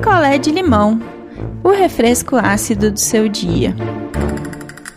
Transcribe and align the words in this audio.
picolé 0.00 0.38
de 0.38 0.50
limão, 0.50 0.98
o 1.62 1.68
refresco 1.68 2.34
ácido 2.34 2.90
do 2.90 2.98
seu 2.98 3.28
dia. 3.28 3.76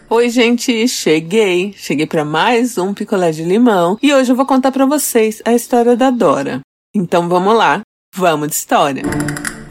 Oi, 0.09 0.29
gente, 0.29 0.87
cheguei. 0.87 1.73
Cheguei 1.75 2.05
para 2.05 2.23
mais 2.23 2.77
um 2.77 2.93
picolé 2.93 3.29
de 3.31 3.43
limão 3.43 3.97
e 4.01 4.13
hoje 4.13 4.31
eu 4.31 4.35
vou 4.35 4.45
contar 4.45 4.71
para 4.71 4.85
vocês 4.85 5.41
a 5.43 5.51
história 5.51 5.97
da 5.97 6.09
Dora. 6.09 6.61
Então 6.95 7.27
vamos 7.27 7.53
lá, 7.53 7.81
vamos 8.15 8.47
de 8.47 8.55
história. 8.55 9.03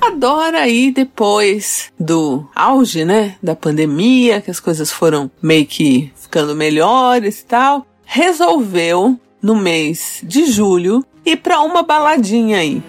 A 0.02 0.10
Dora 0.10 0.58
aí 0.58 0.92
depois 0.92 1.90
do 1.98 2.46
auge, 2.54 3.02
né, 3.02 3.36
da 3.42 3.56
pandemia, 3.56 4.42
que 4.42 4.50
as 4.50 4.60
coisas 4.60 4.92
foram 4.92 5.30
meio 5.40 5.64
que 5.64 6.12
ficando 6.14 6.54
melhores 6.54 7.40
e 7.40 7.46
tal, 7.46 7.86
resolveu 8.04 9.18
no 9.40 9.56
mês 9.56 10.20
de 10.22 10.44
julho 10.44 11.02
ir 11.24 11.38
para 11.38 11.62
uma 11.62 11.82
baladinha 11.82 12.58
aí. 12.58 12.82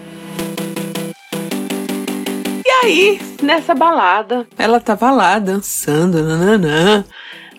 Aí, 2.84 3.18
nessa 3.40 3.74
balada, 3.74 4.46
ela 4.58 4.78
tava 4.78 5.10
lá 5.10 5.38
dançando, 5.38 6.22
nananã, 6.22 7.02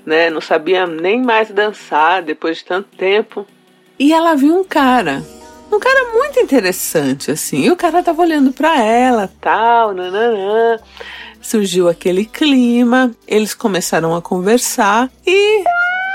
né? 0.05 0.29
Não 0.29 0.39
sabia 0.39 0.85
nem 0.85 1.20
mais 1.20 1.49
dançar 1.49 2.21
depois 2.21 2.57
de 2.57 2.65
tanto 2.65 2.95
tempo. 2.95 3.43
E 3.98 4.13
ela 4.13 4.35
viu 4.35 4.55
um 4.55 4.63
cara, 4.63 5.25
um 5.71 5.79
cara 5.79 6.13
muito 6.13 6.39
interessante, 6.39 7.31
assim. 7.31 7.63
E 7.63 7.71
o 7.71 7.75
cara 7.75 8.03
tava 8.03 8.21
olhando 8.21 8.51
para 8.51 8.79
ela, 8.79 9.27
tal, 9.41 9.95
nananã. 9.95 10.77
Surgiu 11.41 11.89
aquele 11.89 12.26
clima, 12.26 13.09
eles 13.27 13.55
começaram 13.55 14.15
a 14.15 14.21
conversar 14.21 15.09
e 15.26 15.63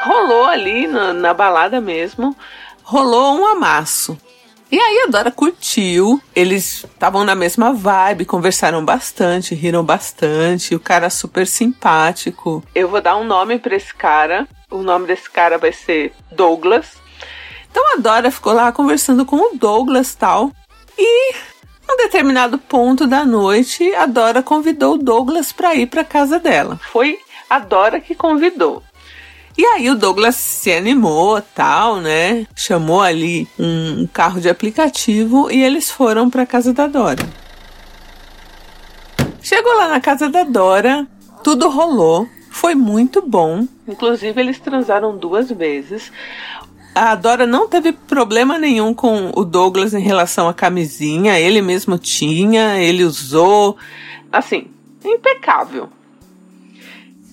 rolou 0.04 0.44
ali 0.44 0.86
na, 0.86 1.12
na 1.12 1.34
balada 1.34 1.80
mesmo, 1.80 2.36
rolou 2.84 3.40
um 3.40 3.44
amasso. 3.44 4.16
E 4.72 4.78
aí 4.78 5.04
a 5.04 5.10
Dora 5.10 5.32
curtiu, 5.32 6.22
eles 6.34 6.84
estavam 6.84 7.24
na 7.24 7.34
mesma 7.34 7.72
vibe, 7.72 8.24
conversaram 8.24 8.84
bastante, 8.84 9.52
riram 9.52 9.82
bastante, 9.82 10.76
o 10.76 10.80
cara 10.80 11.10
super 11.10 11.44
simpático. 11.44 12.62
Eu 12.72 12.88
vou 12.88 13.00
dar 13.00 13.16
um 13.16 13.24
nome 13.24 13.58
para 13.58 13.74
esse 13.74 13.92
cara, 13.92 14.46
o 14.70 14.82
nome 14.82 15.08
desse 15.08 15.28
cara 15.28 15.58
vai 15.58 15.72
ser 15.72 16.12
Douglas. 16.30 16.86
Então 17.68 17.94
a 17.94 17.96
Dora 17.96 18.30
ficou 18.30 18.52
lá 18.52 18.70
conversando 18.70 19.26
com 19.26 19.36
o 19.36 19.58
Douglas 19.58 20.14
tal, 20.14 20.52
e 20.96 21.34
um 21.90 21.96
determinado 21.96 22.56
ponto 22.56 23.08
da 23.08 23.24
noite, 23.24 23.92
a 23.96 24.06
Dora 24.06 24.40
convidou 24.40 24.94
o 24.94 24.98
Douglas 24.98 25.50
para 25.50 25.74
ir 25.74 25.86
para 25.86 26.04
casa 26.04 26.38
dela. 26.38 26.78
Foi 26.92 27.18
a 27.48 27.58
Dora 27.58 27.98
que 27.98 28.14
convidou. 28.14 28.84
E 29.58 29.64
aí 29.64 29.90
o 29.90 29.94
Douglas 29.94 30.36
se 30.36 30.72
animou, 30.72 31.42
tal, 31.54 31.96
né? 31.96 32.46
Chamou 32.54 33.00
ali 33.00 33.48
um 33.58 34.06
carro 34.06 34.40
de 34.40 34.48
aplicativo 34.48 35.50
e 35.50 35.62
eles 35.62 35.90
foram 35.90 36.30
para 36.30 36.46
casa 36.46 36.72
da 36.72 36.86
Dora. 36.86 37.28
Chegou 39.42 39.76
lá 39.76 39.88
na 39.88 40.00
casa 40.00 40.28
da 40.28 40.44
Dora, 40.44 41.06
tudo 41.42 41.68
rolou, 41.68 42.28
foi 42.50 42.74
muito 42.74 43.22
bom. 43.22 43.66
Inclusive 43.88 44.40
eles 44.40 44.58
transaram 44.60 45.16
duas 45.16 45.50
vezes. 45.50 46.12
A 46.94 47.14
Dora 47.14 47.46
não 47.46 47.68
teve 47.68 47.92
problema 47.92 48.58
nenhum 48.58 48.92
com 48.92 49.32
o 49.34 49.44
Douglas 49.44 49.94
em 49.94 50.00
relação 50.00 50.48
à 50.48 50.54
camisinha, 50.54 51.38
ele 51.38 51.62
mesmo 51.62 51.98
tinha, 51.98 52.78
ele 52.78 53.04
usou. 53.04 53.76
Assim, 54.32 54.68
impecável. 55.04 55.88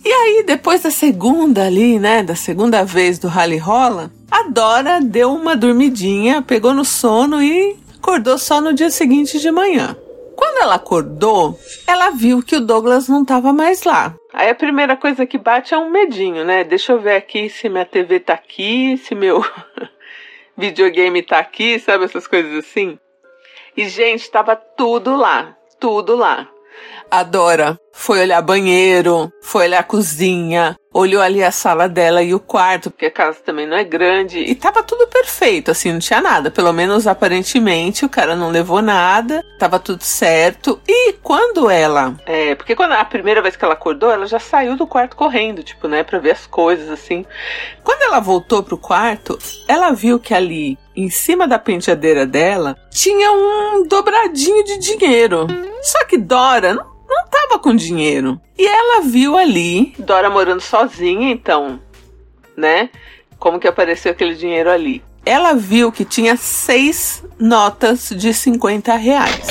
E 0.07 0.13
aí, 0.13 0.43
depois 0.43 0.83
da 0.83 0.89
segunda 0.89 1.65
ali, 1.65 1.99
né, 1.99 2.23
da 2.23 2.33
segunda 2.33 2.85
vez 2.85 3.19
do 3.19 3.27
rally 3.27 3.57
rola, 3.57 4.09
a 4.31 4.43
Dora 4.43 5.01
deu 5.01 5.33
uma 5.33 5.53
dormidinha, 5.53 6.41
pegou 6.41 6.73
no 6.73 6.85
sono 6.85 7.43
e 7.43 7.75
acordou 7.97 8.37
só 8.37 8.61
no 8.61 8.73
dia 8.73 8.89
seguinte 8.89 9.37
de 9.37 9.51
manhã. 9.51 9.97
Quando 10.33 10.63
ela 10.63 10.75
acordou, 10.75 11.59
ela 11.85 12.11
viu 12.11 12.41
que 12.41 12.55
o 12.55 12.61
Douglas 12.61 13.09
não 13.09 13.23
estava 13.23 13.51
mais 13.51 13.83
lá. 13.83 14.15
Aí 14.31 14.49
a 14.49 14.55
primeira 14.55 14.95
coisa 14.95 15.25
que 15.25 15.37
bate 15.37 15.73
é 15.73 15.77
um 15.77 15.89
medinho, 15.89 16.45
né? 16.45 16.63
Deixa 16.63 16.93
eu 16.93 17.01
ver 17.01 17.17
aqui 17.17 17.49
se 17.49 17.67
minha 17.67 17.83
TV 17.83 18.21
tá 18.21 18.33
aqui, 18.33 18.95
se 18.95 19.13
meu 19.13 19.43
videogame 20.55 21.21
tá 21.21 21.37
aqui, 21.37 21.79
sabe 21.79 22.05
essas 22.05 22.25
coisas 22.25 22.53
assim? 22.53 22.97
E 23.75 23.89
gente, 23.89 24.31
tava 24.31 24.55
tudo 24.55 25.17
lá, 25.17 25.53
tudo 25.81 26.15
lá. 26.15 26.47
A 27.09 27.23
Dora 27.23 27.79
foi 27.93 28.19
olhar 28.19 28.41
banheiro, 28.41 29.31
foi 29.41 29.65
olhar 29.65 29.83
cozinha, 29.83 30.75
olhou 30.93 31.21
ali 31.21 31.43
a 31.43 31.51
sala 31.51 31.87
dela 31.87 32.21
e 32.21 32.33
o 32.33 32.39
quarto, 32.39 32.91
porque 32.91 33.07
a 33.07 33.11
casa 33.11 33.39
também 33.43 33.65
não 33.65 33.77
é 33.77 33.83
grande, 33.83 34.39
e 34.39 34.53
tava 34.53 34.83
tudo 34.83 35.07
perfeito, 35.07 35.71
assim, 35.71 35.91
não 35.91 35.99
tinha 35.99 36.21
nada. 36.21 36.51
Pelo 36.51 36.71
menos 36.73 37.07
aparentemente 37.07 38.05
o 38.05 38.09
cara 38.09 38.35
não 38.35 38.49
levou 38.49 38.81
nada, 38.81 39.43
tava 39.57 39.79
tudo 39.79 40.03
certo. 40.03 40.79
E 40.87 41.13
quando 41.13 41.69
ela. 41.69 42.15
É, 42.25 42.55
porque 42.55 42.75
quando 42.75 42.91
a 42.91 43.05
primeira 43.05 43.41
vez 43.41 43.55
que 43.55 43.63
ela 43.63 43.73
acordou, 43.73 44.11
ela 44.11 44.27
já 44.27 44.39
saiu 44.39 44.75
do 44.75 44.85
quarto 44.85 45.15
correndo, 45.15 45.63
tipo, 45.63 45.87
né, 45.87 46.03
pra 46.03 46.19
ver 46.19 46.31
as 46.31 46.45
coisas, 46.45 46.89
assim. 46.89 47.25
Quando 47.83 48.01
ela 48.01 48.19
voltou 48.19 48.61
pro 48.61 48.77
quarto, 48.77 49.39
ela 49.67 49.91
viu 49.91 50.19
que 50.19 50.33
ali, 50.33 50.77
em 50.95 51.09
cima 51.09 51.47
da 51.47 51.57
penteadeira 51.57 52.25
dela, 52.25 52.75
tinha 52.91 53.31
um 53.31 53.87
dobradinho 53.87 54.63
de 54.63 54.77
dinheiro. 54.77 55.47
Só 55.81 56.05
que 56.05 56.17
Dora 56.17 56.73
não 56.73 56.96
não 57.07 57.27
tava 57.27 57.59
com 57.59 57.75
dinheiro. 57.75 58.39
E 58.57 58.67
ela 58.67 59.01
viu 59.01 59.37
ali, 59.37 59.93
Dora 59.97 60.29
morando 60.29 60.61
sozinha, 60.61 61.31
então, 61.31 61.79
né? 62.55 62.89
Como 63.39 63.59
que 63.59 63.67
apareceu 63.67 64.11
aquele 64.11 64.35
dinheiro 64.35 64.69
ali? 64.69 65.03
Ela 65.25 65.53
viu 65.53 65.91
que 65.91 66.05
tinha 66.05 66.37
seis 66.37 67.23
notas 67.39 68.09
de 68.09 68.33
50 68.33 68.95
reais. 68.95 69.47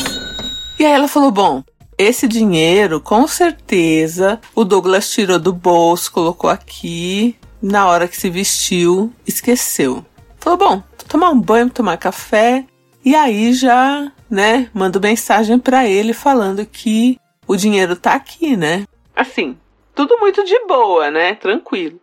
E 0.78 0.84
aí 0.84 0.92
ela 0.92 1.08
falou: 1.08 1.30
bom, 1.30 1.62
esse 1.98 2.26
dinheiro, 2.26 3.00
com 3.00 3.26
certeza, 3.26 4.40
o 4.54 4.64
Douglas 4.64 5.10
tirou 5.10 5.38
do 5.38 5.52
bolso, 5.52 6.12
colocou 6.12 6.50
aqui, 6.50 7.36
na 7.62 7.86
hora 7.86 8.08
que 8.08 8.16
se 8.16 8.28
vestiu, 8.28 9.12
esqueceu. 9.26 10.04
Falou: 10.38 10.58
bom, 10.58 10.70
vou 10.76 11.08
tomar 11.08 11.30
um 11.30 11.40
banho, 11.40 11.70
tomar 11.70 11.96
café. 11.96 12.64
E 13.04 13.14
aí 13.14 13.52
já, 13.52 14.10
né, 14.28 14.68
mando 14.74 15.00
mensagem 15.00 15.58
para 15.58 15.86
ele 15.88 16.12
falando 16.12 16.66
que 16.66 17.18
o 17.46 17.56
dinheiro 17.56 17.96
tá 17.96 18.14
aqui, 18.14 18.56
né? 18.56 18.84
Assim, 19.14 19.56
tudo 19.94 20.18
muito 20.18 20.44
de 20.44 20.58
boa, 20.66 21.10
né? 21.10 21.34
Tranquilo. 21.34 22.00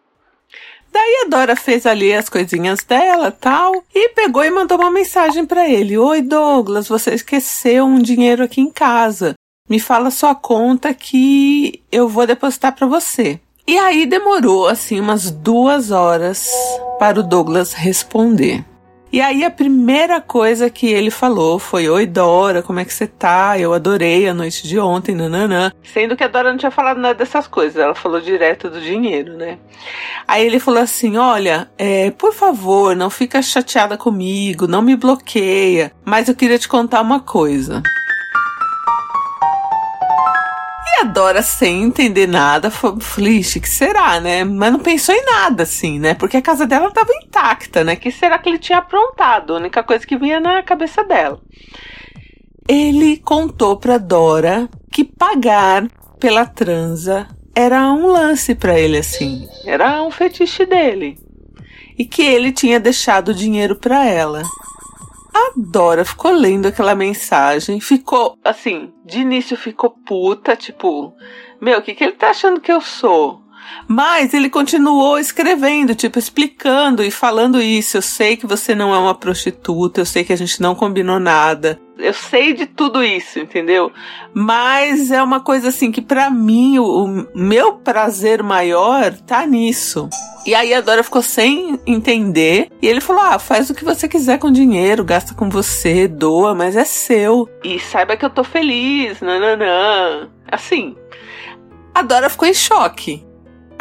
Daí 0.92 1.24
a 1.26 1.30
Dora 1.30 1.56
fez 1.56 1.88
ali 1.88 2.14
as 2.14 2.30
coisinhas 2.30 2.84
dela, 2.84 3.31
tal, 3.31 3.84
e 3.94 4.09
pegou 4.09 4.44
e 4.44 4.52
mandou 4.52 4.78
uma 4.78 4.92
mensagem 4.92 5.46
para 5.46 5.68
ele: 5.68 5.98
"Oi, 5.98 6.22
Douglas, 6.22 6.88
você 6.88 7.16
esqueceu 7.16 7.86
um 7.86 8.00
dinheiro 8.00 8.44
aqui 8.44 8.62
em 8.62 8.70
casa. 8.70 9.34
Me 9.68 9.80
fala 9.80 10.12
sua 10.12 10.36
conta 10.36 10.94
que 10.94 11.81
eu 11.92 12.08
vou 12.08 12.28
depositar 12.28 12.75
para 12.75 12.86
você." 12.86 13.40
E 13.66 13.78
aí 13.78 14.06
demorou 14.06 14.68
assim 14.68 15.00
umas 15.00 15.31
duas 15.31 15.90
horas 15.90 16.50
para 17.00 17.20
o 17.20 17.24
Douglas 17.24 17.74
responder. 17.74 18.64
E 19.13 19.22
aí 19.22 19.44
a 19.44 19.51
primeira 19.51 20.19
coisa 20.19 20.72
que 20.72 20.88
ele 20.88 21.12
falou 21.12 21.59
foi: 21.59 21.88
Oi, 21.88 22.07
Dora, 22.07 22.63
como 22.63 22.79
é 22.79 22.85
que 22.85 22.91
você 22.91 23.06
tá? 23.06 23.59
Eu 23.59 23.72
adorei 23.72 24.28
a 24.28 24.34
noite 24.34 24.68
de 24.68 24.79
ontem, 24.79 25.13
nananã. 25.13 25.72
Sendo 25.84 26.18
que 26.18 26.24
a 26.24 26.28
Dora 26.28 26.50
não 26.50 26.57
tinha 26.57 26.72
falado 26.72 27.00
nada 27.00 27.13
dessas 27.13 27.46
coisas, 27.46 27.78
ela 27.78 27.94
falou 27.94 28.19
direto 28.19 28.72
do 28.72 28.81
dinheiro, 28.81 29.38
né? 29.38 29.59
Aí 30.28 30.44
ele 30.44 30.59
falou 30.59 30.81
assim: 30.81 31.16
Olha, 31.16 31.69
é, 31.78 32.09
por 32.09 32.34
favor, 32.34 32.96
não 32.96 33.12
fica 33.12 33.40
chateada 33.40 33.96
comigo, 33.96 34.66
não 34.66 34.81
me 34.81 34.96
bloqueia, 34.96 35.91
mas 36.03 36.28
eu 36.28 36.34
queria 36.34 36.57
te 36.57 36.68
contar 36.68 37.00
uma 37.00 37.19
coisa 37.19 37.84
a 41.03 41.06
Dora, 41.06 41.41
sem 41.41 41.84
entender 41.84 42.28
nada, 42.28 42.72
falou, 42.72 42.97
que 42.97 43.69
será, 43.69 44.22
né? 44.22 44.46
Mas 44.46 44.72
não 44.72 44.80
pensou 44.80 45.14
em 45.14 45.25
nada, 45.25 45.64
assim, 45.64 46.00
né? 46.00 46.14
Porque 46.14 46.38
a 46.38 46.41
casa 46.41 46.66
dela 46.66 46.88
estava 46.88 47.09
intacta, 47.22 47.84
né? 47.84 47.97
Que 47.97 48.09
será 48.09 48.40
que 48.40 48.47
ele 48.47 48.58
tinha 48.58 48.78
aprontado? 48.78 49.53
A 49.53 49.58
única 49.58 49.84
coisa 49.84 50.08
que 50.08 50.18
vinha 50.18 50.40
na 50.40 50.63
cabeça 50.63 51.03
dela. 51.03 51.42
Ele 52.68 53.18
contou 53.18 53.75
pra 53.78 53.98
Dora 53.98 54.69
que 54.89 55.04
pagar 55.04 55.86
pela 56.19 56.45
transa 56.45 57.28
era 57.54 57.92
um 57.92 58.07
lance 58.07 58.56
para 58.56 58.80
ele, 58.80 58.98
assim. 58.98 59.48
Era 59.66 60.01
um 60.01 60.10
fetiche 60.10 60.66
dele. 60.66 61.18
E 61.98 62.06
que 62.06 62.22
ele 62.22 62.54
tinha 62.54 62.80
deixado 62.80 63.33
dinheiro 63.33 63.75
para 63.75 64.07
ela. 64.07 64.42
A 65.33 65.53
Dora 65.56 66.06
ficou 66.06 66.31
lendo 66.31 66.68
aquela 66.68 66.95
mensagem, 66.95 67.80
ficou 67.80 68.38
assim, 68.44 68.94
de 69.03 69.19
início 69.19 69.57
ficou 69.57 69.89
puta, 69.89 70.56
tipo, 70.56 71.13
meu, 71.59 71.80
o 71.80 71.81
que, 71.81 71.95
que 71.95 72.03
ele 72.03 72.13
tá 72.13 72.30
achando 72.30 72.62
que 72.62 72.71
eu 72.71 72.80
sou? 72.80 73.43
Mas 73.88 74.33
ele 74.33 74.50
continuou 74.50 75.19
escrevendo, 75.19 75.95
tipo, 75.95 76.18
explicando 76.18 77.04
e 77.04 77.12
falando 77.12 77.62
isso. 77.62 77.98
Eu 77.98 78.01
sei 78.01 78.38
que 78.38 78.48
você 78.48 78.74
não 78.74 78.94
é 78.94 78.98
uma 78.98 79.15
prostituta, 79.15 80.01
eu 80.01 80.06
sei 80.06 80.24
que 80.24 80.33
a 80.33 80.38
gente 80.38 80.62
não 80.62 80.75
combinou 80.75 81.19
nada. 81.19 81.80
Eu 81.98 82.13
sei 82.13 82.54
de 82.54 82.65
tudo 82.65 83.04
isso, 83.04 83.39
entendeu? 83.39 83.92
Mas 84.33 85.12
é 85.12 85.21
uma 85.21 85.39
coisa 85.39 85.69
assim 85.69 85.92
que 85.92 86.01
para 86.01 86.30
mim 86.30 86.80
o, 86.80 86.83
o, 86.83 87.27
meu 87.36 87.74
prazer 87.74 88.42
maior 88.42 89.13
tá 89.13 89.45
nisso. 89.45 90.09
E 90.45 90.56
aí 90.56 90.74
a 90.74 90.81
Dora 90.81 91.04
ficou 91.04 91.21
sem 91.21 91.80
entender 91.86 92.69
e 92.81 92.88
ele 92.88 93.00
falou: 93.00 93.21
"Ah, 93.21 93.38
faz 93.38 93.69
o 93.69 93.75
que 93.75 93.86
você 93.86 94.07
quiser 94.07 94.39
com 94.39 94.51
dinheiro, 94.51 95.04
gasta 95.04 95.36
com 95.36 95.50
você, 95.50 96.07
doa, 96.07 96.56
mas 96.56 96.75
é 96.75 96.83
seu. 96.83 97.48
E 97.63 97.80
saiba 97.80 98.18
que 98.18 98.25
eu 98.25 98.30
tô 98.30 98.44
feliz, 98.44 99.21
nananã." 99.21 100.30
Assim, 100.51 100.95
a 101.94 102.01
Dora 102.01 102.30
ficou 102.30 102.48
em 102.48 102.54
choque. 102.54 103.24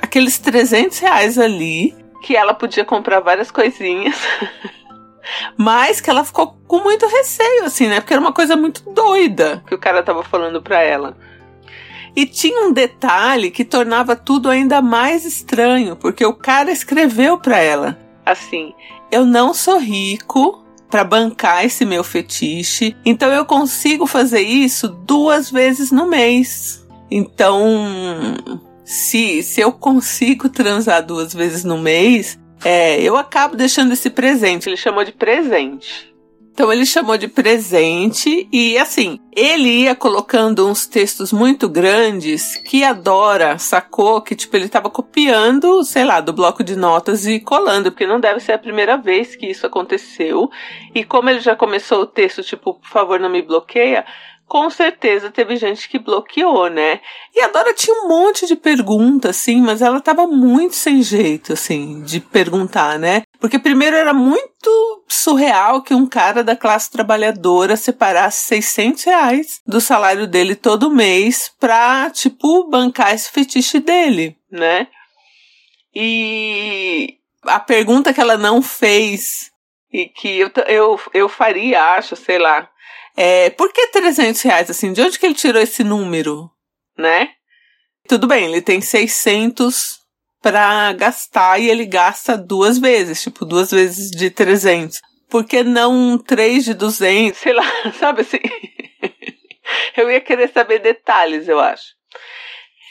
Aqueles 0.02 0.38
300 0.38 0.98
reais 0.98 1.38
ali, 1.38 1.94
que 2.22 2.36
ela 2.36 2.52
podia 2.52 2.84
comprar 2.84 3.20
várias 3.20 3.50
coisinhas. 3.50 4.16
Mas 5.56 6.00
que 6.00 6.10
ela 6.10 6.24
ficou 6.24 6.56
com 6.66 6.80
muito 6.80 7.06
receio, 7.06 7.64
assim, 7.64 7.86
né? 7.86 8.00
Porque 8.00 8.12
era 8.12 8.20
uma 8.20 8.32
coisa 8.32 8.56
muito 8.56 8.82
doida 8.90 9.62
que 9.66 9.74
o 9.74 9.78
cara 9.78 10.02
tava 10.02 10.22
falando 10.22 10.60
pra 10.60 10.82
ela. 10.82 11.16
E 12.14 12.26
tinha 12.26 12.66
um 12.66 12.72
detalhe 12.72 13.50
que 13.50 13.64
tornava 13.64 14.14
tudo 14.14 14.50
ainda 14.50 14.82
mais 14.82 15.24
estranho, 15.24 15.96
porque 15.96 16.26
o 16.26 16.34
cara 16.34 16.70
escreveu 16.70 17.38
pra 17.38 17.58
ela 17.58 17.98
assim: 18.24 18.74
Eu 19.10 19.24
não 19.24 19.54
sou 19.54 19.78
rico 19.78 20.62
para 20.90 21.04
bancar 21.04 21.64
esse 21.64 21.86
meu 21.86 22.04
fetiche, 22.04 22.94
então 23.04 23.32
eu 23.32 23.46
consigo 23.46 24.06
fazer 24.06 24.42
isso 24.42 24.88
duas 24.88 25.50
vezes 25.50 25.90
no 25.90 26.06
mês. 26.06 26.86
Então, 27.10 27.64
se, 28.84 29.42
se 29.42 29.60
eu 29.60 29.72
consigo 29.72 30.48
transar 30.48 31.04
duas 31.04 31.34
vezes 31.34 31.64
no 31.64 31.78
mês, 31.78 32.38
é, 32.64 33.00
eu 33.00 33.16
acabo 33.16 33.56
deixando 33.56 33.92
esse 33.92 34.10
presente. 34.10 34.68
Ele 34.68 34.76
chamou 34.76 35.04
de 35.04 35.12
presente. 35.12 36.12
Então 36.52 36.70
ele 36.70 36.84
chamou 36.84 37.16
de 37.16 37.28
presente 37.28 38.46
e 38.52 38.76
assim, 38.76 39.18
ele 39.34 39.84
ia 39.84 39.94
colocando 39.94 40.68
uns 40.68 40.86
textos 40.86 41.32
muito 41.32 41.66
grandes 41.66 42.56
que 42.56 42.84
a 42.84 42.92
Dora 42.92 43.56
sacou 43.56 44.20
que 44.20 44.36
tipo 44.36 44.54
ele 44.54 44.66
estava 44.66 44.90
copiando, 44.90 45.82
sei 45.82 46.04
lá, 46.04 46.20
do 46.20 46.30
bloco 46.30 46.62
de 46.62 46.76
notas 46.76 47.26
e 47.26 47.40
colando, 47.40 47.90
porque 47.90 48.06
não 48.06 48.20
deve 48.20 48.38
ser 48.38 48.52
a 48.52 48.58
primeira 48.58 48.98
vez 48.98 49.34
que 49.34 49.46
isso 49.46 49.66
aconteceu. 49.66 50.50
E 50.94 51.02
como 51.02 51.30
ele 51.30 51.40
já 51.40 51.56
começou 51.56 52.02
o 52.02 52.06
texto 52.06 52.42
tipo, 52.42 52.74
por 52.74 52.88
favor, 52.88 53.18
não 53.18 53.30
me 53.30 53.40
bloqueia, 53.40 54.04
com 54.52 54.68
certeza 54.68 55.30
teve 55.30 55.56
gente 55.56 55.88
que 55.88 55.98
bloqueou, 55.98 56.68
né? 56.68 57.00
E 57.34 57.40
a 57.40 57.48
Dora 57.48 57.72
tinha 57.72 57.96
um 58.04 58.08
monte 58.08 58.46
de 58.46 58.54
perguntas, 58.54 59.30
assim, 59.30 59.62
mas 59.62 59.80
ela 59.80 59.98
tava 59.98 60.26
muito 60.26 60.74
sem 60.74 61.02
jeito, 61.02 61.54
assim, 61.54 62.02
de 62.02 62.20
perguntar, 62.20 62.98
né? 62.98 63.22
Porque 63.40 63.58
primeiro 63.58 63.96
era 63.96 64.12
muito 64.12 65.02
surreal 65.08 65.80
que 65.80 65.94
um 65.94 66.06
cara 66.06 66.44
da 66.44 66.54
classe 66.54 66.90
trabalhadora 66.90 67.76
separasse 67.76 68.44
600 68.48 69.04
reais 69.04 69.60
do 69.66 69.80
salário 69.80 70.26
dele 70.26 70.54
todo 70.54 70.90
mês 70.90 71.50
pra, 71.58 72.10
tipo, 72.10 72.68
bancar 72.68 73.14
esse 73.14 73.30
fetiche 73.30 73.80
dele, 73.80 74.36
né? 74.50 74.86
E 75.94 77.16
a 77.44 77.58
pergunta 77.58 78.12
que 78.12 78.20
ela 78.20 78.36
não 78.36 78.60
fez 78.60 79.50
e 79.90 80.06
que 80.06 80.40
eu, 80.40 80.50
eu, 80.66 81.00
eu 81.14 81.28
faria, 81.28 81.94
acho, 81.94 82.16
sei 82.16 82.38
lá, 82.38 82.68
é, 83.16 83.50
por 83.50 83.72
que 83.72 83.88
300 83.88 84.40
reais, 84.42 84.70
assim? 84.70 84.92
De 84.92 85.02
onde 85.02 85.18
que 85.18 85.26
ele 85.26 85.34
tirou 85.34 85.60
esse 85.60 85.84
número, 85.84 86.50
né? 86.96 87.30
Tudo 88.08 88.26
bem, 88.26 88.44
ele 88.46 88.60
tem 88.60 88.80
600 88.80 90.00
para 90.40 90.92
gastar 90.94 91.60
e 91.60 91.70
ele 91.70 91.86
gasta 91.86 92.36
duas 92.36 92.78
vezes, 92.78 93.22
tipo, 93.22 93.44
duas 93.44 93.70
vezes 93.70 94.10
de 94.10 94.30
300. 94.30 95.00
Por 95.28 95.44
que 95.44 95.62
não 95.62 96.18
três 96.18 96.64
de 96.64 96.74
200? 96.74 97.38
Sei 97.38 97.52
lá, 97.52 97.64
sabe 97.98 98.22
assim? 98.22 98.40
eu 99.96 100.10
ia 100.10 100.20
querer 100.20 100.50
saber 100.52 100.80
detalhes, 100.80 101.48
eu 101.48 101.60
acho. 101.60 101.94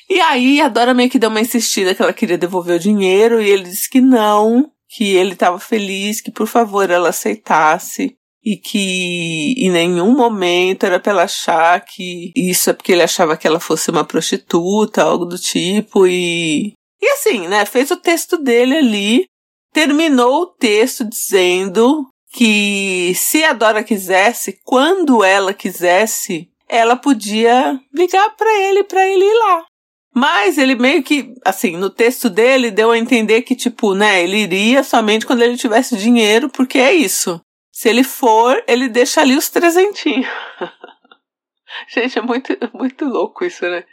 E 0.10 0.20
aí 0.20 0.60
a 0.60 0.68
Dora 0.68 0.94
meio 0.94 1.10
que 1.10 1.20
deu 1.20 1.30
uma 1.30 1.40
insistida 1.40 1.96
que 1.96 2.02
ela 2.02 2.14
queria 2.14 2.38
devolver 2.38 2.76
o 2.76 2.80
dinheiro 2.80 3.42
e 3.42 3.50
ele 3.50 3.64
disse 3.64 3.90
que 3.90 4.02
não, 4.02 4.72
que 4.90 5.16
ele 5.16 5.34
estava 5.34 5.60
feliz, 5.60 6.20
que 6.20 6.32
por 6.32 6.48
favor 6.48 6.90
ela 6.90 7.10
aceitasse 7.10 8.18
e 8.44 8.58
que 8.58 9.54
em 9.58 9.70
nenhum 9.70 10.16
momento 10.16 10.86
era 10.86 11.00
para 11.00 11.12
ela 11.12 11.24
achar 11.24 11.80
que 11.82 12.32
isso 12.36 12.70
é 12.70 12.74
porque 12.74 12.92
ele 12.92 13.04
achava 13.04 13.38
que 13.38 13.46
ela 13.48 13.60
fosse 13.60 13.92
uma 13.92 14.04
prostituta, 14.04 15.04
algo 15.04 15.26
do 15.26 15.38
tipo 15.38 16.08
e 16.08 16.74
e 17.02 17.08
assim, 17.14 17.48
né, 17.48 17.66
fez 17.66 17.90
o 17.90 17.98
texto 17.98 18.38
dele 18.38 18.78
ali, 18.78 19.26
terminou 19.74 20.44
o 20.44 20.46
texto 20.46 21.04
dizendo 21.04 22.08
que 22.32 23.14
se 23.16 23.44
a 23.44 23.54
Dora 23.54 23.84
quisesse, 23.84 24.60
quando 24.64 25.24
ela 25.24 25.54
quisesse, 25.54 26.48
ela 26.70 26.96
podia 26.96 27.80
ligar 27.94 28.30
para 28.36 28.54
ele 28.62 28.84
para 28.84 29.06
ele 29.08 29.26
ir 29.26 29.34
lá. 29.34 29.66
Mas 30.14 30.58
ele 30.58 30.76
meio 30.76 31.02
que, 31.02 31.34
assim, 31.44 31.78
no 31.78 31.90
texto 31.90 32.30
dele 32.30 32.70
deu 32.70 32.92
a 32.92 32.98
entender 32.98 33.42
que, 33.42 33.56
tipo, 33.56 33.96
né, 33.96 34.22
ele 34.22 34.38
iria 34.38 34.84
somente 34.84 35.26
quando 35.26 35.42
ele 35.42 35.58
tivesse 35.58 35.98
dinheiro, 35.98 36.50
porque 36.50 36.78
é 36.78 36.94
isso. 36.94 37.42
Se 37.72 37.90
ele 37.90 38.04
for, 38.04 38.62
ele 38.68 38.90
deixa 38.90 39.22
ali 39.22 39.36
os 39.36 39.50
trezentinhos. 39.50 40.28
Gente, 41.88 42.20
é 42.20 42.22
muito, 42.22 42.54
muito 42.74 43.06
louco 43.06 43.46
isso, 43.46 43.66
né? 43.66 43.84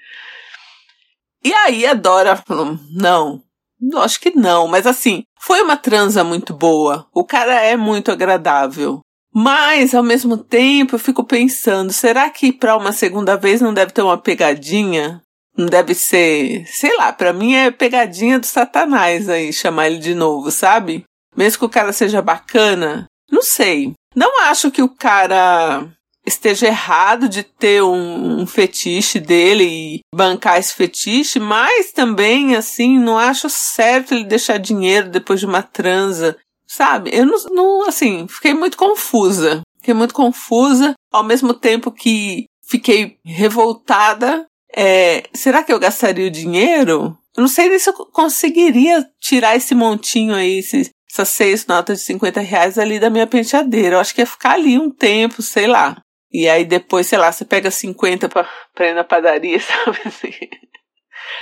E 1.44 1.52
aí 1.54 1.86
a 1.86 1.94
Dora 1.94 2.36
falou: 2.36 2.78
não, 2.90 3.42
acho 4.02 4.20
que 4.20 4.36
não, 4.36 4.66
mas 4.66 4.86
assim, 4.86 5.22
foi 5.40 5.62
uma 5.62 5.76
transa 5.76 6.25
muito 6.25 6.52
boa. 6.52 7.06
O 7.14 7.25
cara 7.25 7.62
é 7.62 7.76
muito 7.76 8.10
agradável. 8.10 9.00
Mas, 9.32 9.94
ao 9.94 10.02
mesmo 10.02 10.36
tempo, 10.36 10.96
eu 10.96 10.98
fico 10.98 11.22
pensando: 11.22 11.92
será 11.92 12.28
que 12.30 12.52
para 12.52 12.76
uma 12.76 12.92
segunda 12.92 13.36
vez 13.36 13.60
não 13.60 13.72
deve 13.72 13.92
ter 13.92 14.02
uma 14.02 14.19
pegadinha? 14.19 15.22
Não 15.56 15.66
deve 15.66 15.92
ser, 15.92 16.64
sei 16.66 16.96
lá, 16.96 17.12
para 17.12 17.32
mim 17.32 17.54
é 17.54 17.70
pegadinha 17.70 18.38
do 18.38 18.46
Satanás 18.46 19.28
aí, 19.28 19.52
chamar 19.52 19.88
ele 19.88 19.98
de 19.98 20.14
novo, 20.14 20.52
sabe? 20.52 21.04
Mesmo 21.36 21.58
que 21.58 21.64
o 21.64 21.69
cara 21.69 21.92
seja 21.92 22.22
bacana, 22.22 23.07
não 23.30 23.42
sei. 23.42 23.92
Não 24.14 24.42
acho 24.42 24.70
que 24.70 24.82
o 24.82 24.88
cara 24.88 25.86
esteja 26.26 26.66
errado 26.66 27.28
de 27.28 27.42
ter 27.42 27.82
um, 27.82 28.40
um, 28.40 28.46
fetiche 28.46 29.19
dele 29.19 29.64
e 29.64 30.00
bancar 30.14 30.58
esse 30.58 30.75
fetiche, 30.75 31.40
mas 31.40 31.92
também, 31.92 32.54
assim, 32.54 32.98
não 32.98 33.19
acho 33.19 33.48
certo 33.48 34.12
ele 34.12 34.25
deixar 34.25 34.58
dinheiro 34.58 35.10
depois 35.10 35.40
de 35.40 35.46
uma 35.46 35.62
transa, 35.62 36.36
sabe? 36.66 37.10
Eu 37.12 37.26
não, 37.26 37.38
não 37.50 37.88
assim, 37.88 38.26
fiquei 38.28 38.54
muito 38.54 38.76
confusa. 38.76 39.62
Fiquei 39.78 39.94
muito 39.94 40.12
confusa, 40.12 40.94
ao 41.10 41.25
mesmo 41.25 41.54
tempo 41.54 41.90
que 41.90 42.44
fiquei 42.66 43.16
revoltada. 43.25 44.44
É, 44.76 45.25
será 45.32 45.62
que 45.62 45.72
eu 45.72 45.78
gastaria 45.78 46.26
o 46.26 46.30
dinheiro? 46.30 47.16
Eu 47.36 47.40
não 47.42 47.48
sei 47.48 47.69
nem 47.69 47.78
se 47.78 47.88
eu 47.88 47.94
conseguiria 47.94 49.08
tirar 49.20 49.56
esse 49.56 49.75
montinho 49.75 50.34
aí, 50.34 50.58
esse, 50.58 50.90
essas 51.10 51.28
seis 51.28 51.66
notas 51.66 51.99
de 51.99 52.05
50 52.05 52.40
reais 52.40 52.78
ali 52.78 52.99
da 53.00 53.10
minha 53.10 53.26
penteadeira. 53.26 53.96
Eu 53.96 54.00
acho 54.00 54.14
que 54.14 54.20
ia 54.20 54.26
ficar 54.26 54.52
ali 54.52 54.78
um 54.78 54.90
tempo, 54.90 55.43
sei 55.43 55.66
lá. 55.66 55.96
E 56.31 56.49
aí 56.49 56.64
depois, 56.64 57.06
sei 57.06 57.19
lá, 57.19 57.32
você 57.32 57.44
pega 57.44 57.70
50 57.70 58.28
pra, 58.28 58.49
pra 58.75 58.88
ir 58.88 58.94
na 58.94 59.04
padaria, 59.04 59.59
sabe 59.61 59.99
assim? 60.04 60.35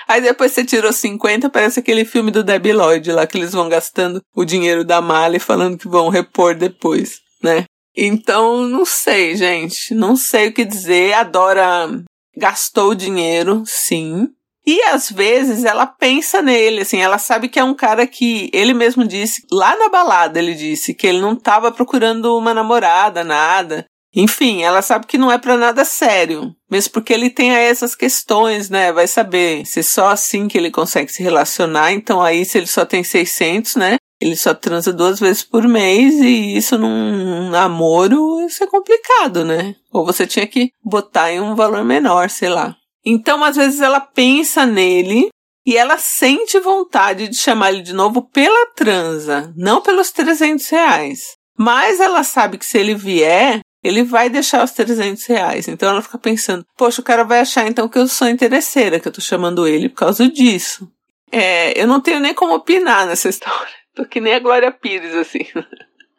Aí 0.09 0.21
depois 0.21 0.53
você 0.53 0.65
tirou 0.65 0.93
50, 0.93 1.51
parece 1.51 1.81
aquele 1.81 2.05
filme 2.05 2.31
do 2.31 2.45
Debbie 2.45 2.73
Lloyd 2.73 3.11
lá, 3.13 3.27
que 3.27 3.39
eles 3.39 3.53
vão 3.53 3.69
gastando 3.69 4.21
o 4.35 4.45
dinheiro 4.45 4.85
da 4.85 5.01
mala 5.01 5.37
e 5.37 5.41
falando 5.41 5.79
que 5.79 5.89
vão 5.89 6.09
repor 6.09 6.55
depois, 6.55 7.21
né? 7.43 7.65
Então, 7.97 8.63
não 8.63 8.85
sei, 8.85 9.35
gente. 9.37 9.95
Não 9.95 10.17
sei 10.17 10.49
o 10.49 10.53
que 10.53 10.65
dizer. 10.65 11.15
A 11.15 11.23
Dora 11.23 11.89
gastou 12.37 12.91
o 12.91 12.95
dinheiro, 12.95 13.63
sim. 13.65 14.29
E 14.67 14.83
às 14.83 15.11
vezes 15.11 15.65
ela 15.65 15.87
pensa 15.87 16.43
nele, 16.43 16.81
assim, 16.81 17.01
ela 17.01 17.19
sabe 17.19 17.49
que 17.49 17.59
é 17.59 17.63
um 17.63 17.75
cara 17.75 18.05
que 18.05 18.51
ele 18.53 18.75
mesmo 18.75 19.07
disse, 19.07 19.43
lá 19.53 19.77
na 19.77 19.89
balada 19.89 20.41
ele 20.41 20.55
disse 20.55 20.93
que 20.93 21.07
ele 21.07 21.21
não 21.21 21.35
estava 21.35 21.71
procurando 21.71 22.37
uma 22.37 22.53
namorada, 22.53 23.23
nada. 23.23 23.87
Enfim, 24.13 24.63
ela 24.63 24.81
sabe 24.83 25.07
que 25.07 25.19
não 25.19 25.31
é 25.31 25.37
para 25.37 25.57
nada 25.57 25.85
sério, 25.85 26.53
mesmo 26.71 26.91
porque 26.93 27.13
ele 27.13 27.29
tem 27.29 27.51
essas 27.51 27.95
questões, 27.95 28.71
né? 28.71 28.91
Vai 28.91 29.07
saber 29.07 29.65
se 29.67 29.83
só 29.83 30.09
assim 30.09 30.49
que 30.49 30.57
ele 30.57 30.71
consegue 30.71 31.13
se 31.13 31.23
relacionar, 31.23 31.93
então 31.93 32.21
aí 32.23 32.45
se 32.45 32.57
ele 32.57 32.67
só 32.67 32.85
tem 32.85 33.05
600, 33.05 33.77
né? 33.77 33.97
Ele 34.19 34.35
só 34.35 34.55
transa 34.55 34.93
duas 34.93 35.21
vezes 35.21 35.43
por 35.43 35.69
mês 35.69 36.15
e 36.15 36.57
isso 36.57 36.79
num 36.79 37.51
namoro, 37.51 38.41
isso 38.47 38.65
é 38.65 38.67
complicado, 38.67 39.45
né? 39.45 39.75
Ou 39.93 40.05
você 40.07 40.27
tinha 40.27 40.47
que 40.47 40.71
botar 40.83 41.31
em 41.31 41.39
um 41.39 41.55
valor 41.55 41.85
menor, 41.85 42.31
sei 42.31 42.49
lá. 42.49 42.75
Então, 43.07 43.45
às 43.45 43.55
vezes, 43.55 43.81
ela 43.81 44.01
pensa 44.01 44.67
nele 44.67 45.29
e 45.65 45.77
ela 45.77 45.97
sente 45.97 46.59
vontade 46.59 47.29
de 47.29 47.37
chamar 47.37 47.73
ele 47.73 47.83
de 47.83 47.93
novo 47.93 48.23
pela 48.23 48.67
transa, 48.75 49.53
não 49.57 49.81
pelos 49.81 50.11
300 50.11 50.69
reais. 50.69 51.37
Mas 51.57 52.01
ela 52.01 52.25
sabe 52.25 52.59
que 52.59 52.67
se 52.67 52.77
ele 52.77 52.95
vier, 52.95 53.61
ele 53.83 54.03
vai 54.03 54.29
deixar 54.29 54.65
os 54.65 54.73
300 54.73 55.25
reais. 55.27 55.69
Então 55.69 55.89
ela 55.89 56.03
fica 56.03 56.19
pensando, 56.19 56.65
poxa, 56.77 57.01
o 57.01 57.05
cara 57.05 57.25
vai 57.25 57.41
achar 57.41 57.67
então 57.67 57.89
que 57.89 57.99
eu 57.99 58.09
sou 58.09 58.29
interesseira, 58.29 58.99
que 58.99 59.07
eu 59.09 59.13
tô 59.13 59.21
chamando 59.21 59.67
ele 59.67 59.89
por 59.89 59.97
causa 59.97 60.29
disso. 60.29 60.91
É, 61.31 61.81
eu 61.81 61.87
não 61.87 62.01
tenho 62.01 62.21
nem 62.21 62.35
como 62.35 62.55
opinar 62.55 63.07
nessa 63.07 63.29
história. 63.31 63.75
Tô 63.95 64.05
que 64.05 64.21
nem 64.21 64.35
a 64.35 64.41
Glória 64.41 64.71
Pires, 64.71 65.15
assim. 65.15 65.47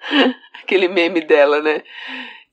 Aquele 0.64 0.88
meme 0.88 1.22
dela, 1.22 1.62
né? 1.62 1.84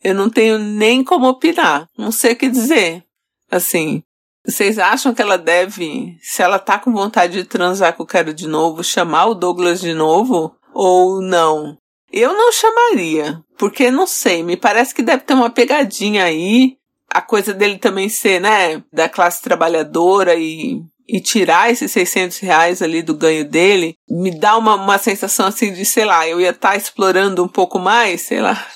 Eu 0.02 0.14
não 0.14 0.28
tenho 0.28 0.58
nem 0.58 1.02
como 1.02 1.26
opinar. 1.28 1.88
Não 1.96 2.12
sei 2.12 2.32
o 2.32 2.36
que 2.36 2.48
dizer. 2.48 3.02
Assim, 3.50 4.02
vocês 4.46 4.78
acham 4.78 5.14
que 5.14 5.22
ela 5.22 5.38
deve, 5.38 6.18
se 6.20 6.42
ela 6.42 6.58
tá 6.58 6.78
com 6.78 6.92
vontade 6.92 7.34
de 7.34 7.44
transar 7.44 7.94
com 7.94 8.02
o 8.02 8.06
cara 8.06 8.32
de 8.34 8.46
novo, 8.46 8.84
chamar 8.84 9.26
o 9.26 9.34
Douglas 9.34 9.80
de 9.80 9.94
novo? 9.94 10.54
Ou 10.74 11.22
não? 11.22 11.78
Eu 12.12 12.34
não 12.34 12.52
chamaria, 12.52 13.40
porque 13.56 13.90
não 13.90 14.06
sei, 14.06 14.42
me 14.42 14.56
parece 14.56 14.94
que 14.94 15.02
deve 15.02 15.24
ter 15.24 15.34
uma 15.34 15.50
pegadinha 15.50 16.24
aí. 16.24 16.76
A 17.10 17.22
coisa 17.22 17.54
dele 17.54 17.78
também 17.78 18.08
ser, 18.08 18.40
né, 18.40 18.82
da 18.92 19.08
classe 19.08 19.40
trabalhadora 19.40 20.34
e, 20.34 20.80
e 21.08 21.20
tirar 21.20 21.70
esses 21.70 21.90
600 21.90 22.38
reais 22.38 22.82
ali 22.82 23.02
do 23.02 23.14
ganho 23.14 23.48
dele, 23.48 23.94
me 24.08 24.30
dá 24.30 24.56
uma, 24.56 24.74
uma 24.74 24.98
sensação 24.98 25.46
assim 25.46 25.72
de, 25.72 25.84
sei 25.84 26.04
lá, 26.04 26.28
eu 26.28 26.40
ia 26.40 26.50
estar 26.50 26.70
tá 26.70 26.76
explorando 26.76 27.42
um 27.42 27.48
pouco 27.48 27.78
mais, 27.78 28.22
sei 28.22 28.40
lá. 28.40 28.66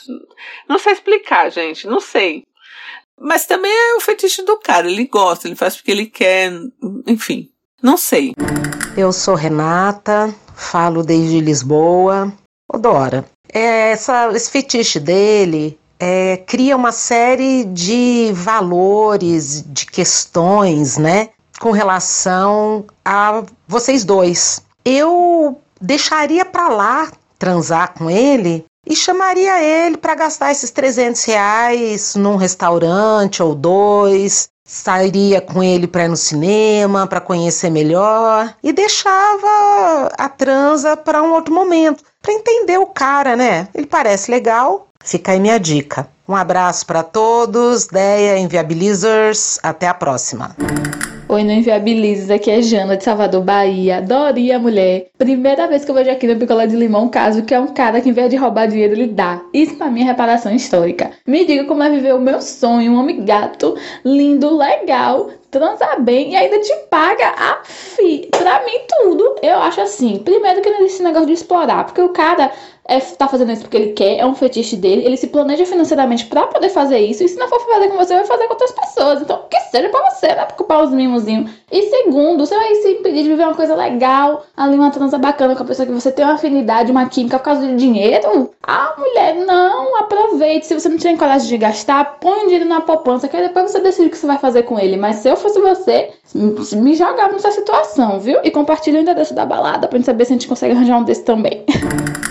Não 0.69 0.79
sei 0.79 0.93
explicar, 0.93 1.51
gente, 1.51 1.87
não 1.87 2.01
sei. 2.01 2.45
Mas 3.21 3.47
também 3.47 3.73
é 3.73 3.97
o 3.97 4.01
fetiche 4.01 4.43
do 4.43 4.59
cara, 4.59 4.89
ele 4.91 5.07
gosta, 5.07 5.49
ele 5.49 5.57
faz 5.57 5.77
porque 5.77 5.91
ele 5.91 6.07
quer, 6.07 6.53
enfim, 7.07 7.49
não 7.83 7.97
sei. 7.97 8.35
Eu 8.97 9.13
sou 9.13 9.35
Renata, 9.35 10.35
falo 10.55 11.03
desde 11.03 11.41
Lisboa. 11.41 12.33
Ô 12.73 12.79
Dora, 12.79 13.25
é, 13.53 13.91
essa, 13.91 14.31
esse 14.35 14.51
fetiche 14.51 15.01
dele 15.01 15.79
é, 15.99 16.37
cria 16.37 16.77
uma 16.77 16.93
série 16.93 17.65
de 17.65 18.31
valores, 18.35 19.65
de 19.67 19.87
questões, 19.87 20.97
né, 20.97 21.31
com 21.61 21.71
relação 21.71 22.87
a 23.05 23.43
vocês 23.67 24.05
dois. 24.05 24.63
Eu 24.85 25.61
deixaria 25.81 26.45
para 26.45 26.69
lá 26.69 27.11
transar 27.39 27.95
com 27.95 28.11
ele 28.11 28.65
e 28.89 28.97
chamaria 28.97 29.63
ele 29.63 29.99
para 29.99 30.15
gastar 30.15 30.51
esses 30.51 30.71
300 30.71 31.23
reais 31.25 32.15
num 32.15 32.37
restaurante 32.37 33.43
ou 33.43 33.55
dois, 33.55 34.49
sairia 34.65 35.41
com 35.41 35.63
ele 35.63 35.87
para 35.87 36.05
ir 36.05 36.09
no 36.09 36.17
cinema, 36.17 37.07
para 37.07 37.21
conhecer 37.21 37.71
melhor 37.71 38.55
e 38.63 38.73
deixava 38.73 40.09
a 40.17 40.29
transa 40.29 40.97
para 40.97 41.23
um 41.23 41.33
outro 41.33 41.53
momento, 41.53 42.03
para 42.23 42.33
entender 42.33 42.79
o 42.79 42.87
cara, 42.87 43.37
né? 43.37 43.69
Ele 43.75 43.87
parece 43.87 44.31
legal. 44.31 44.89
Fica 45.05 45.33
aí 45.33 45.41
minha 45.41 45.59
dica. 45.59 46.09
Um 46.27 46.35
abraço 46.35 46.85
para 46.87 47.03
todos, 47.03 47.87
Deia 47.87 48.39
Inviabilizers, 48.39 49.59
até 49.63 49.87
a 49.87 49.95
próxima. 49.95 50.55
Oi, 51.31 51.45
não 51.45 51.53
inviabilizes. 51.53 52.31
Aqui 52.31 52.51
é 52.51 52.63
Jana 52.63 52.97
de 52.97 53.05
Salvador, 53.05 53.45
Bahia. 53.45 54.01
Doria, 54.01 54.59
mulher. 54.59 55.09
Primeira 55.19 55.67
vez 55.67 55.85
que 55.85 55.91
eu 55.91 55.95
vejo 55.95 56.11
aqui 56.11 56.27
no 56.27 56.37
Picolé 56.37 56.67
de 56.67 56.75
Limão 56.75 57.05
um 57.05 57.09
caso 57.11 57.43
que 57.43 57.53
é 57.53 57.61
um 57.61 57.67
cara 57.67 58.01
que, 58.01 58.09
em 58.09 58.13
vez 58.13 58.31
de 58.31 58.37
roubar 58.37 58.67
dinheiro, 58.67 58.95
ele 58.95 59.09
dá. 59.09 59.43
Isso 59.53 59.77
pra 59.77 59.91
mim 59.91 60.01
é 60.01 60.05
reparação 60.05 60.51
histórica. 60.55 61.11
Me 61.27 61.45
diga 61.45 61.65
como 61.65 61.83
é 61.83 61.91
viver 61.91 62.15
o 62.15 62.19
meu 62.21 62.41
sonho, 62.41 62.93
um 62.93 62.99
homem 62.99 63.27
gato, 63.27 63.77
lindo, 64.03 64.57
legal, 64.57 65.29
transar 65.51 66.01
bem 66.01 66.33
e 66.33 66.37
ainda 66.37 66.61
te 66.61 66.75
paga 66.91 67.35
a 67.37 67.61
fi. 67.65 68.29
Pra 68.31 68.65
mim, 68.65 68.81
tudo. 68.89 69.37
Eu 69.43 69.59
acho 69.59 69.81
assim. 69.81 70.19
Primeiro 70.19 70.61
que 70.61 70.71
não 70.71 70.81
existe 70.81 71.03
negócio 71.03 71.27
de 71.27 71.33
explorar, 71.33 71.85
porque 71.85 72.03
o 72.03 72.11
cara 72.11 72.53
é, 72.89 72.99
tá 73.01 73.29
fazendo 73.29 73.53
isso 73.53 73.63
porque 73.63 73.77
ele 73.77 73.93
quer, 73.93 74.17
é 74.17 74.25
um 74.25 74.35
fetiche 74.35 74.75
dele, 74.75 75.05
ele 75.05 75.19
se 75.19 75.27
planeja 75.27 75.67
financeiramente 75.67 76.25
para 76.25 76.47
poder 76.47 76.71
fazer 76.71 76.99
isso, 76.99 77.23
e 77.23 77.29
se 77.29 77.39
não 77.39 77.47
for 77.47 77.61
fazer 77.61 77.89
com 77.89 77.99
você, 77.99 78.15
vai 78.15 78.25
fazer 78.25 78.47
com 78.47 78.55
outras 78.55 78.73
pessoas. 78.73 79.21
Então, 79.21 79.43
que 79.51 79.61
seja 79.71 79.91
pra 79.91 80.11
você, 80.11 80.29
né? 80.29 80.47
Culpar 80.57 80.83
os 80.83 80.91
mimozinhos. 80.91 81.51
E 81.71 81.83
segundo, 81.83 82.47
você 82.47 82.57
vai 82.57 82.75
se 82.77 82.89
impedir 82.93 83.25
de 83.25 83.29
viver 83.29 83.45
uma 83.45 83.55
coisa 83.55 83.75
legal, 83.75 84.47
ali 84.57 84.75
uma 84.75 84.91
transa 84.91 85.19
bacana 85.19 85.55
com 85.55 85.63
a 85.63 85.67
pessoa 85.67 85.85
que 85.85 85.93
você 85.93 86.11
tem 86.11 86.25
uma 86.25 86.35
afinidade, 86.35 86.91
uma 86.91 87.07
química 87.11 87.39
por 87.39 87.45
causa 87.45 87.67
de 87.67 87.77
dinheiro? 87.77 88.51
Ah, 88.63 88.95
mulher, 88.97 89.35
não, 89.35 89.99
aproveite. 89.99 90.67
Se 90.67 90.73
você 90.73 90.89
não 90.89 90.97
tiver 90.97 91.19
coragem 91.19 91.47
de 91.47 91.59
gastar, 91.59 92.19
põe 92.19 92.39
o 92.39 92.45
dinheiro 92.45 92.65
na 92.65 92.81
poupança, 92.81 93.29
que 93.29 93.37
aí 93.37 93.49
depois 93.49 93.71
você 93.71 93.81
decide 93.81 94.09
o 94.09 94.11
que 94.11 94.17
você 94.17 94.27
vai 94.27 94.39
fazer 94.39 94.63
com 94.63 94.79
ele. 94.79 94.97
Mas 94.97 95.17
se 95.17 95.29
eu 95.29 95.37
fosse 95.43 95.61
você, 95.61 96.11
me 96.77 96.95
jogava 96.95 97.33
nessa 97.33 97.51
situação, 97.51 98.21
viu? 98.21 98.41
E 98.45 98.51
compartilha 98.51 98.99
o 98.99 99.03
endereço 99.03 99.35
da 99.35 99.47
balada 99.47 99.89
pra 99.89 99.99
gente 99.99 100.07
saber 100.07 100.25
se 100.25 100.33
a 100.33 100.37
gente 100.37 100.49
consegue 100.49 100.75
arranjar 100.75 100.99
um 100.99 101.05
desse 101.05 101.25
também. 101.25 101.65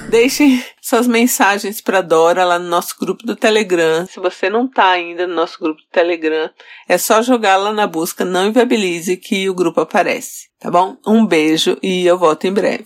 Deixem 0.10 0.64
suas 0.82 1.06
mensagens 1.06 1.82
para 1.82 2.02
Dora 2.02 2.46
lá 2.46 2.58
no 2.58 2.70
nosso 2.70 2.96
grupo 2.98 3.26
do 3.26 3.36
Telegram. 3.36 4.06
Se 4.06 4.20
você 4.20 4.50
não 4.50 4.68
tá 4.68 4.92
ainda 4.92 5.28
no 5.28 5.36
nosso 5.36 5.60
grupo 5.60 5.82
do 5.82 5.88
Telegram, 5.92 6.50
é 6.88 6.98
só 6.98 7.22
jogar 7.22 7.58
lá 7.58 7.74
na 7.74 7.86
busca 7.86 8.24
Não 8.24 8.48
Inviabilize 8.48 9.18
que 9.18 9.50
o 9.50 9.54
grupo 9.54 9.82
aparece, 9.82 10.48
tá 10.60 10.72
bom? 10.72 10.96
Um 11.06 11.26
beijo 11.26 11.78
e 11.84 12.06
eu 12.06 12.18
volto 12.18 12.46
em 12.46 12.54
breve. 12.54 12.86